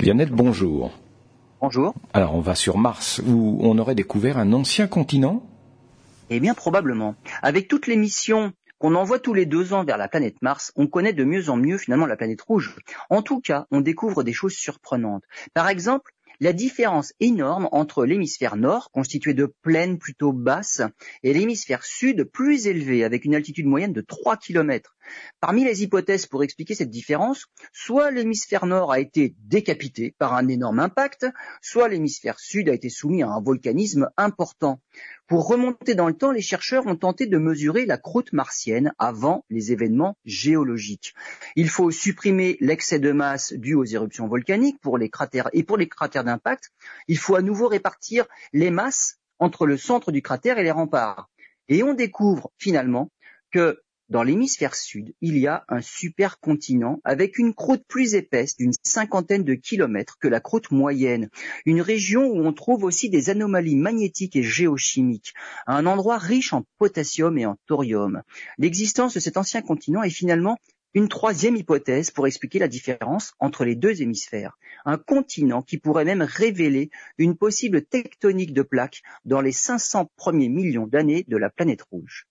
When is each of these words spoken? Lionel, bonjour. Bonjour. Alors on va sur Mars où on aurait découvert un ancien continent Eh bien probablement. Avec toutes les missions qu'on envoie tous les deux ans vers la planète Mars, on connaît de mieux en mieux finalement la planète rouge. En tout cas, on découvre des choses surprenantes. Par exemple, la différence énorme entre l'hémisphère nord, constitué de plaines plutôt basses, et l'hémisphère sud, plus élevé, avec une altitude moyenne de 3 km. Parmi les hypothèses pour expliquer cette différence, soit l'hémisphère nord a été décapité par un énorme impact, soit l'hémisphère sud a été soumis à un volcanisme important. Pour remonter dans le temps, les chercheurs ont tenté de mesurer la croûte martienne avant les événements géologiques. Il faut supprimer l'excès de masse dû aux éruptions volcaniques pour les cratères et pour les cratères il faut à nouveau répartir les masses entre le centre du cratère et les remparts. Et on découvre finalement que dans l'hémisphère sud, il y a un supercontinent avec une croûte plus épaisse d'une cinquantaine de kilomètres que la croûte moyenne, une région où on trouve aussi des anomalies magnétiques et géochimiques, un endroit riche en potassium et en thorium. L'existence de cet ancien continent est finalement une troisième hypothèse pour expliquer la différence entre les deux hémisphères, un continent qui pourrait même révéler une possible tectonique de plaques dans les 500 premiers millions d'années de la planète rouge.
Lionel, 0.00 0.30
bonjour. 0.30 0.92
Bonjour. 1.60 1.92
Alors 2.12 2.36
on 2.36 2.40
va 2.40 2.54
sur 2.54 2.78
Mars 2.78 3.20
où 3.26 3.58
on 3.60 3.78
aurait 3.78 3.96
découvert 3.96 4.38
un 4.38 4.52
ancien 4.52 4.86
continent 4.86 5.42
Eh 6.30 6.38
bien 6.38 6.54
probablement. 6.54 7.16
Avec 7.42 7.66
toutes 7.66 7.88
les 7.88 7.96
missions 7.96 8.52
qu'on 8.78 8.94
envoie 8.94 9.18
tous 9.18 9.34
les 9.34 9.44
deux 9.44 9.72
ans 9.72 9.82
vers 9.82 9.98
la 9.98 10.06
planète 10.06 10.36
Mars, 10.40 10.72
on 10.76 10.86
connaît 10.86 11.12
de 11.12 11.24
mieux 11.24 11.50
en 11.50 11.56
mieux 11.56 11.78
finalement 11.78 12.06
la 12.06 12.16
planète 12.16 12.42
rouge. 12.42 12.76
En 13.10 13.22
tout 13.22 13.40
cas, 13.40 13.66
on 13.72 13.80
découvre 13.80 14.22
des 14.22 14.32
choses 14.32 14.54
surprenantes. 14.54 15.24
Par 15.52 15.68
exemple, 15.68 16.12
la 16.40 16.52
différence 16.52 17.12
énorme 17.20 17.68
entre 17.72 18.04
l'hémisphère 18.04 18.56
nord, 18.56 18.90
constitué 18.90 19.34
de 19.34 19.52
plaines 19.62 19.98
plutôt 19.98 20.32
basses, 20.32 20.82
et 21.22 21.32
l'hémisphère 21.32 21.84
sud, 21.84 22.24
plus 22.24 22.66
élevé, 22.66 23.04
avec 23.04 23.24
une 23.24 23.34
altitude 23.34 23.66
moyenne 23.66 23.92
de 23.92 24.00
3 24.00 24.36
km. 24.36 24.96
Parmi 25.40 25.64
les 25.64 25.82
hypothèses 25.82 26.26
pour 26.26 26.42
expliquer 26.42 26.74
cette 26.74 26.90
différence, 26.90 27.46
soit 27.72 28.10
l'hémisphère 28.10 28.66
nord 28.66 28.92
a 28.92 29.00
été 29.00 29.34
décapité 29.38 30.14
par 30.18 30.34
un 30.34 30.48
énorme 30.48 30.80
impact, 30.80 31.26
soit 31.62 31.88
l'hémisphère 31.88 32.38
sud 32.38 32.68
a 32.68 32.74
été 32.74 32.88
soumis 32.88 33.22
à 33.22 33.30
un 33.30 33.40
volcanisme 33.40 34.10
important. 34.16 34.80
Pour 35.26 35.46
remonter 35.46 35.94
dans 35.94 36.08
le 36.08 36.14
temps, 36.14 36.32
les 36.32 36.40
chercheurs 36.40 36.86
ont 36.86 36.96
tenté 36.96 37.26
de 37.26 37.36
mesurer 37.36 37.84
la 37.84 37.98
croûte 37.98 38.32
martienne 38.32 38.94
avant 38.98 39.44
les 39.50 39.72
événements 39.72 40.16
géologiques. 40.24 41.14
Il 41.54 41.68
faut 41.68 41.90
supprimer 41.90 42.56
l'excès 42.60 42.98
de 42.98 43.12
masse 43.12 43.52
dû 43.52 43.74
aux 43.74 43.84
éruptions 43.84 44.26
volcaniques 44.26 44.80
pour 44.80 44.96
les 44.96 45.10
cratères 45.10 45.50
et 45.52 45.64
pour 45.64 45.76
les 45.76 45.88
cratères 45.88 46.24
il 47.06 47.18
faut 47.18 47.36
à 47.36 47.42
nouveau 47.42 47.68
répartir 47.68 48.26
les 48.52 48.70
masses 48.70 49.18
entre 49.38 49.66
le 49.66 49.76
centre 49.76 50.12
du 50.12 50.22
cratère 50.22 50.58
et 50.58 50.64
les 50.64 50.70
remparts. 50.70 51.30
Et 51.68 51.82
on 51.82 51.94
découvre 51.94 52.50
finalement 52.58 53.10
que 53.50 53.80
dans 54.08 54.22
l'hémisphère 54.22 54.74
sud, 54.74 55.14
il 55.20 55.36
y 55.36 55.46
a 55.46 55.64
un 55.68 55.82
supercontinent 55.82 56.98
avec 57.04 57.36
une 57.36 57.52
croûte 57.52 57.84
plus 57.86 58.14
épaisse 58.14 58.56
d'une 58.56 58.72
cinquantaine 58.82 59.44
de 59.44 59.52
kilomètres 59.52 60.16
que 60.18 60.28
la 60.28 60.40
croûte 60.40 60.70
moyenne, 60.70 61.28
une 61.66 61.82
région 61.82 62.24
où 62.26 62.38
on 62.38 62.54
trouve 62.54 62.84
aussi 62.84 63.10
des 63.10 63.28
anomalies 63.28 63.76
magnétiques 63.76 64.36
et 64.36 64.42
géochimiques, 64.42 65.34
un 65.66 65.84
endroit 65.84 66.16
riche 66.16 66.54
en 66.54 66.64
potassium 66.78 67.36
et 67.36 67.44
en 67.44 67.56
thorium. 67.66 68.22
L'existence 68.56 69.12
de 69.12 69.20
cet 69.20 69.36
ancien 69.36 69.60
continent 69.60 70.02
est 70.02 70.08
finalement 70.08 70.56
une 70.98 71.08
troisième 71.08 71.54
hypothèse 71.54 72.10
pour 72.10 72.26
expliquer 72.26 72.58
la 72.58 72.66
différence 72.66 73.34
entre 73.38 73.64
les 73.64 73.76
deux 73.76 74.02
hémisphères, 74.02 74.58
un 74.84 74.98
continent 74.98 75.62
qui 75.62 75.78
pourrait 75.78 76.04
même 76.04 76.22
révéler 76.22 76.90
une 77.18 77.36
possible 77.36 77.84
tectonique 77.84 78.52
de 78.52 78.62
plaques 78.62 79.02
dans 79.24 79.40
les 79.40 79.52
500 79.52 80.10
premiers 80.16 80.48
millions 80.48 80.88
d'années 80.88 81.24
de 81.28 81.36
la 81.36 81.50
planète 81.50 81.82
rouge. 81.82 82.26